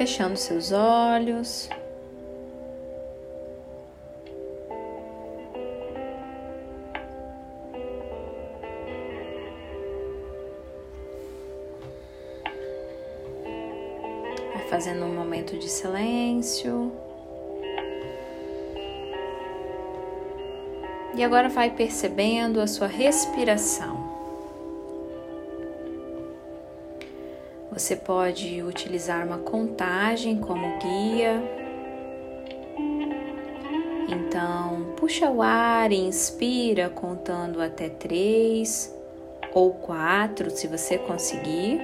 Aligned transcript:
fechando 0.00 0.34
seus 0.34 0.72
olhos. 0.72 1.68
Vai 14.54 14.68
fazendo 14.70 15.04
um 15.04 15.14
momento 15.14 15.58
de 15.58 15.68
silêncio. 15.68 16.90
E 21.14 21.22
agora 21.22 21.50
vai 21.50 21.72
percebendo 21.72 22.58
a 22.62 22.66
sua 22.66 22.86
respiração. 22.86 24.09
Você 27.72 27.94
pode 27.94 28.62
utilizar 28.62 29.26
uma 29.26 29.38
contagem 29.38 30.38
como 30.38 30.78
guia. 30.78 31.42
Então, 34.08 34.92
puxa 34.96 35.30
o 35.30 35.40
ar 35.40 35.92
e 35.92 35.96
inspira 35.96 36.90
contando 36.90 37.62
até 37.62 37.88
três 37.88 38.94
ou 39.54 39.72
quatro, 39.74 40.50
se 40.50 40.66
você 40.66 40.98
conseguir. 40.98 41.80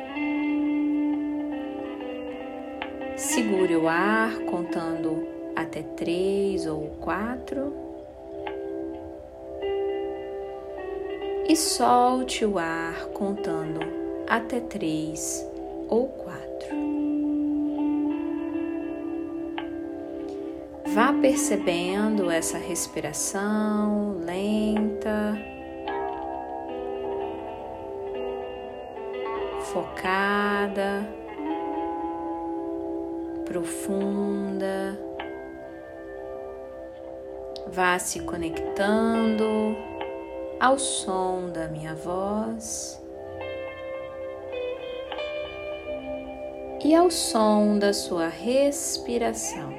Segure 3.16 3.77
o 3.77 3.88
ar 3.88 4.36
contando 4.50 5.27
até 5.55 5.82
três 5.82 6.66
ou 6.66 6.96
quatro. 7.00 7.86
e 11.48 11.55
solte 11.55 12.44
o 12.44 12.58
ar 12.58 13.06
contando 13.14 13.78
até 14.27 14.58
três 14.58 15.48
ou 15.89 16.09
quatro. 16.09 16.77
Vá 20.95 21.12
percebendo 21.12 22.31
essa 22.31 22.56
respiração 22.56 24.17
lenta, 24.25 25.37
focada, 29.73 31.07
profunda. 33.45 34.98
Vá 37.69 37.98
se 37.98 38.20
conectando 38.20 39.77
ao 40.59 40.79
som 40.79 41.51
da 41.51 41.69
minha 41.69 41.95
voz 41.95 43.05
e 46.87 46.95
ao 46.95 47.11
som 47.11 47.77
da 47.81 47.92
sua 47.92 48.29
respiração. 48.29 49.75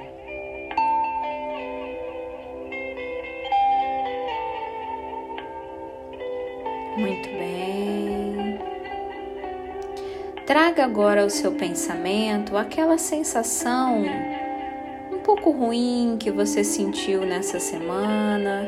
Muito 6.98 7.30
bem. 7.30 8.60
Traga 10.46 10.84
agora 10.84 11.22
ao 11.22 11.30
seu 11.30 11.54
pensamento 11.54 12.58
aquela 12.58 12.98
sensação 12.98 14.04
um 15.10 15.20
pouco 15.20 15.52
ruim 15.52 16.18
que 16.20 16.30
você 16.30 16.62
sentiu 16.62 17.22
nessa 17.26 17.58
semana 17.58 18.68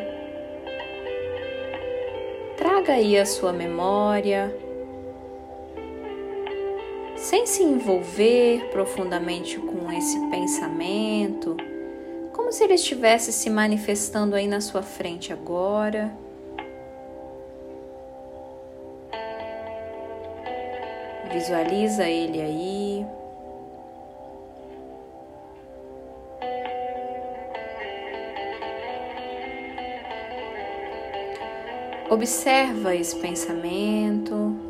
traga 2.55 2.93
aí 2.93 3.17
a 3.17 3.25
sua 3.25 3.51
memória, 3.51 4.55
sem 7.29 7.45
se 7.45 7.61
envolver 7.61 8.71
profundamente 8.71 9.59
com 9.59 9.91
esse 9.91 10.19
pensamento, 10.31 11.55
como 12.33 12.51
se 12.51 12.63
ele 12.63 12.73
estivesse 12.73 13.31
se 13.31 13.51
manifestando 13.51 14.35
aí 14.35 14.47
na 14.47 14.59
sua 14.59 14.81
frente 14.81 15.31
agora. 15.31 16.11
Visualiza 21.31 22.09
ele 22.09 22.41
aí. 22.41 23.05
Observa 32.09 32.95
esse 32.95 33.15
pensamento. 33.17 34.68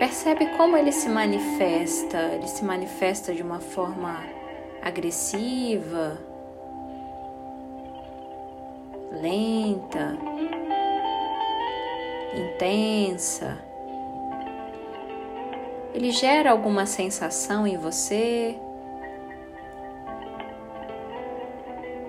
Percebe 0.00 0.46
como 0.56 0.78
ele 0.78 0.92
se 0.92 1.10
manifesta. 1.10 2.16
Ele 2.32 2.48
se 2.48 2.64
manifesta 2.64 3.34
de 3.34 3.42
uma 3.42 3.60
forma 3.60 4.16
agressiva, 4.80 6.18
lenta, 9.12 10.16
intensa. 12.34 13.58
Ele 15.92 16.10
gera 16.10 16.50
alguma 16.50 16.86
sensação 16.86 17.66
em 17.66 17.76
você? 17.76 18.58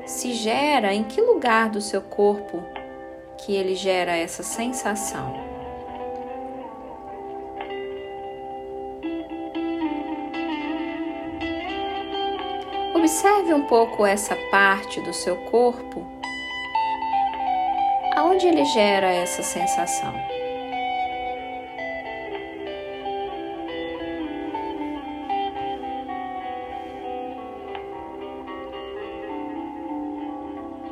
se 0.05 0.33
gera 0.33 0.93
em 0.93 1.03
que 1.03 1.21
lugar 1.21 1.69
do 1.69 1.81
seu 1.81 2.01
corpo 2.01 2.61
que 3.37 3.55
ele 3.55 3.75
gera 3.75 4.15
essa 4.15 4.43
sensação. 4.43 5.50
Observe 13.11 13.53
um 13.53 13.63
pouco 13.63 14.05
essa 14.05 14.37
parte 14.49 15.01
do 15.01 15.13
seu 15.13 15.35
corpo 15.35 16.01
aonde 18.15 18.47
ele 18.47 18.63
gera 18.63 19.11
essa 19.11 19.43
sensação. 19.43 20.13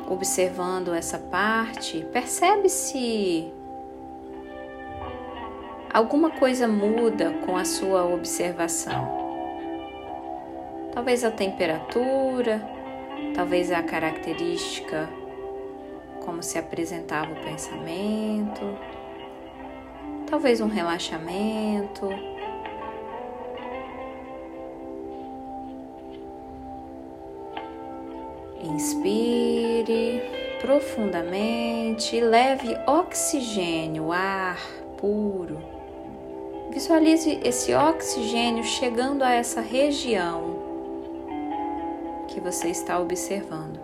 observando 0.06 0.92
essa 0.92 1.18
parte, 1.18 2.06
percebe 2.12 2.68
se 2.68 3.50
alguma 5.90 6.30
coisa 6.32 6.68
muda 6.68 7.32
com 7.46 7.56
a 7.56 7.64
sua 7.64 8.04
observação. 8.04 9.29
Talvez 10.92 11.24
a 11.24 11.30
temperatura, 11.30 12.60
talvez 13.34 13.70
a 13.70 13.82
característica 13.82 15.08
como 16.24 16.42
se 16.42 16.58
apresentava 16.58 17.32
o 17.32 17.42
pensamento, 17.42 18.78
talvez 20.28 20.60
um 20.60 20.68
relaxamento. 20.68 22.08
Inspire 28.62 30.22
profundamente 30.60 32.16
e 32.16 32.20
leve 32.20 32.76
oxigênio, 32.86 34.12
ar 34.12 34.60
puro. 34.98 35.58
Visualize 36.70 37.40
esse 37.42 37.74
oxigênio 37.74 38.62
chegando 38.62 39.22
a 39.22 39.32
essa 39.32 39.60
região 39.60 40.59
que 42.40 42.44
você 42.44 42.68
está 42.68 42.98
observando. 42.98 43.78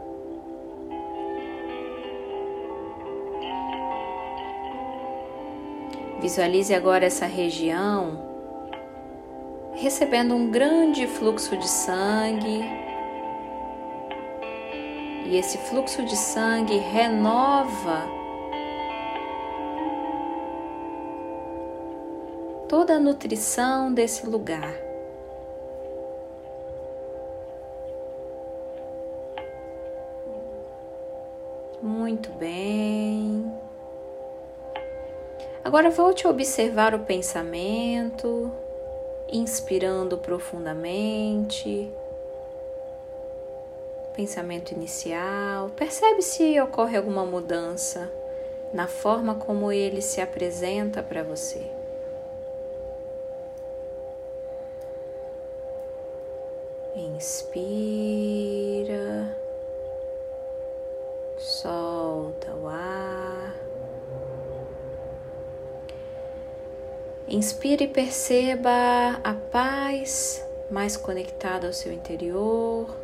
Visualize 6.20 6.74
agora 6.74 7.04
essa 7.04 7.26
região 7.26 8.24
recebendo 9.74 10.34
um 10.34 10.50
grande 10.50 11.06
fluxo 11.06 11.54
de 11.56 11.68
sangue 11.68 12.64
e 15.26 15.36
esse 15.36 15.58
fluxo 15.58 16.02
de 16.04 16.16
sangue 16.16 16.78
renova 16.78 18.08
toda 22.68 22.94
a 22.94 22.98
nutrição 22.98 23.92
desse 23.92 24.26
lugar. 24.26 24.85
Muito 31.82 32.30
bem. 32.32 33.52
Agora 35.62 35.90
volte 35.90 36.26
a 36.26 36.30
observar 36.30 36.94
o 36.94 37.00
pensamento, 37.00 38.52
inspirando 39.28 40.16
profundamente 40.18 41.92
pensamento 44.16 44.72
inicial, 44.72 45.68
percebe 45.76 46.22
se 46.22 46.58
ocorre 46.58 46.96
alguma 46.96 47.26
mudança 47.26 48.10
na 48.72 48.88
forma 48.88 49.34
como 49.34 49.70
ele 49.70 50.00
se 50.00 50.22
apresenta 50.22 51.02
para 51.02 51.22
você. 51.22 51.70
Inspira, 56.96 58.16
Inspire 67.36 67.84
e 67.84 67.88
perceba 67.88 69.20
a 69.22 69.34
paz 69.34 70.42
mais 70.70 70.96
conectada 70.96 71.66
ao 71.66 71.72
seu 71.74 71.92
interior. 71.92 72.96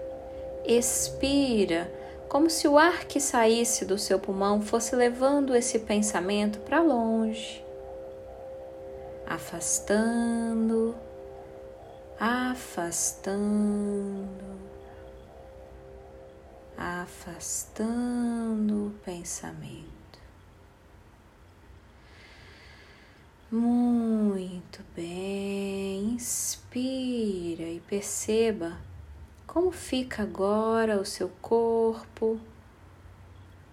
Expira, 0.64 1.92
como 2.30 2.48
se 2.48 2.66
o 2.66 2.78
ar 2.78 3.04
que 3.04 3.20
saísse 3.20 3.84
do 3.84 3.98
seu 3.98 4.18
pulmão 4.18 4.62
fosse 4.62 4.96
levando 4.96 5.54
esse 5.54 5.80
pensamento 5.80 6.60
para 6.60 6.80
longe, 6.80 7.62
afastando, 9.26 10.94
afastando, 12.18 13.38
afastando 16.78 18.86
o 18.86 18.90
pensamento. 19.04 19.92
Muito 23.50 24.01
bem, 24.94 26.14
inspira 26.14 27.64
e 27.64 27.82
perceba 27.88 28.76
como 29.46 29.70
fica 29.70 30.22
agora 30.22 31.00
o 31.00 31.04
seu 31.04 31.30
corpo 31.40 32.38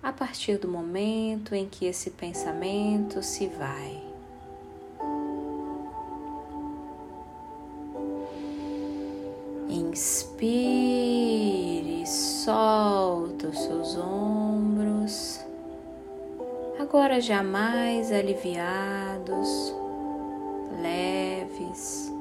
a 0.01 0.11
partir 0.11 0.57
do 0.57 0.67
momento 0.67 1.53
em 1.53 1.67
que 1.67 1.85
esse 1.85 2.11
pensamento 2.11 3.21
se 3.21 3.47
vai. 3.47 4.03
Inspire, 9.69 10.87
solta 12.07 13.47
os 13.47 13.57
seus 13.59 13.95
ombros 13.97 15.39
agora 16.89 17.21
jamais 17.21 18.11
aliviados, 18.11 19.75
leves. 20.81 22.13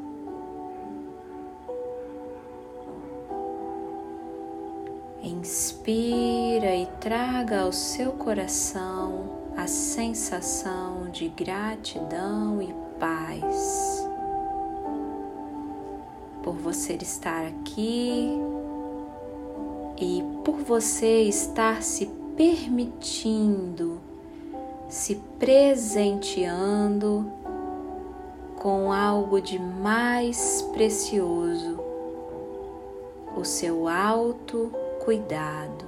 Inspira 5.22 6.74
e 6.74 6.86
traga 7.00 7.62
ao 7.62 7.72
seu 7.72 8.12
coração 8.12 9.38
a 9.56 9.66
sensação 9.66 11.10
de 11.10 11.28
gratidão 11.28 12.62
e 12.62 12.72
paz 12.98 14.08
por 16.42 16.54
você 16.54 16.94
estar 16.94 17.46
aqui 17.46 18.30
e 20.00 20.22
por 20.44 20.56
você 20.58 21.22
estar 21.22 21.82
se 21.82 22.06
permitindo 22.36 24.00
se 24.88 25.16
presenteando 25.38 27.30
com 28.68 28.92
algo 28.92 29.40
de 29.40 29.58
mais 29.58 30.60
precioso, 30.74 31.80
o 33.34 33.42
seu 33.42 33.88
alto 33.88 34.70
cuidado. 35.02 35.86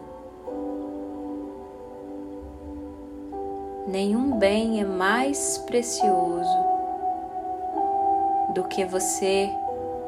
Nenhum 3.86 4.38
bem 4.38 4.80
é 4.80 4.84
mais 4.86 5.58
precioso 5.58 6.56
do 8.54 8.64
que 8.64 8.86
você 8.86 9.50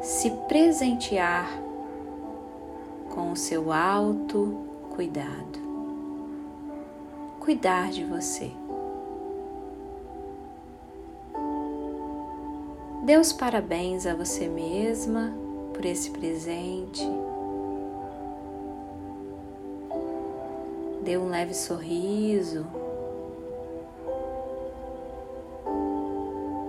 se 0.01 0.31
presentear 0.31 1.47
com 3.13 3.33
o 3.33 3.35
seu 3.35 3.71
alto 3.71 4.65
cuidado. 4.95 5.59
Cuidar 7.39 7.91
de 7.91 8.03
você. 8.03 8.51
Dê 13.03 13.17
os 13.17 13.33
parabéns 13.33 14.05
a 14.07 14.15
você 14.15 14.47
mesma 14.47 15.33
por 15.73 15.83
esse 15.83 16.09
presente. 16.09 17.05
Dê 21.01 21.17
um 21.17 21.27
leve 21.27 21.53
sorriso. 21.53 22.65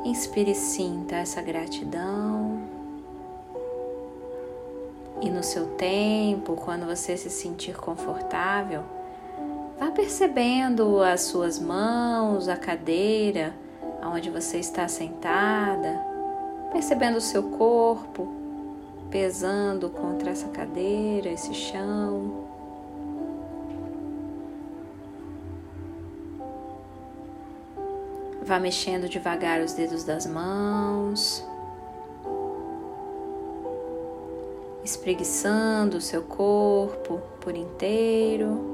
Inspire 0.04 0.50
e 0.50 0.54
sinta 0.56 1.14
essa 1.14 1.40
gratidão. 1.40 2.64
E 5.22 5.30
no 5.30 5.44
seu 5.44 5.68
tempo, 5.76 6.56
quando 6.56 6.84
você 6.84 7.16
se 7.16 7.30
sentir 7.30 7.76
confortável, 7.76 8.82
vá 9.78 9.92
percebendo 9.92 11.00
as 11.00 11.20
suas 11.20 11.60
mãos, 11.60 12.48
a 12.48 12.56
cadeira 12.56 13.54
onde 14.02 14.30
você 14.30 14.58
está 14.58 14.88
sentada 14.88 16.12
percebendo 16.74 17.18
o 17.18 17.20
seu 17.20 17.40
corpo 17.50 18.34
pesando 19.08 19.88
contra 19.88 20.32
essa 20.32 20.48
cadeira, 20.48 21.28
esse 21.28 21.54
chão. 21.54 22.48
Vá 28.42 28.58
mexendo 28.58 29.08
devagar 29.08 29.60
os 29.60 29.72
dedos 29.72 30.02
das 30.02 30.26
mãos, 30.26 31.46
espreguiçando 34.82 35.98
o 35.98 36.00
seu 36.00 36.22
corpo 36.22 37.22
por 37.40 37.56
inteiro. 37.56 38.73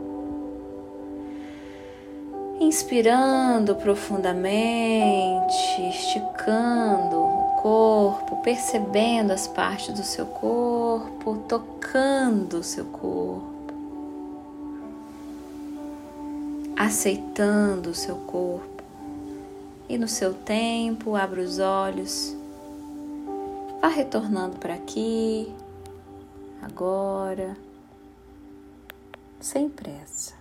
Inspirando 2.60 3.76
profundamente, 3.76 5.56
esticando 5.88 7.40
corpo, 7.60 8.40
percebendo 8.42 9.32
as 9.32 9.46
partes 9.46 9.94
do 9.94 10.02
seu 10.02 10.26
corpo, 10.26 11.36
tocando 11.46 12.58
o 12.58 12.62
seu 12.62 12.86
corpo, 12.86 13.74
aceitando 16.76 17.90
o 17.90 17.94
seu 17.94 18.16
corpo. 18.16 18.82
E 19.88 19.98
no 19.98 20.08
seu 20.08 20.32
tempo, 20.32 21.16
abra 21.16 21.42
os 21.42 21.58
olhos, 21.58 22.34
vá 23.80 23.88
retornando 23.88 24.56
para 24.56 24.74
aqui, 24.74 25.52
agora, 26.62 27.56
sem 29.38 29.68
pressa. 29.68 30.39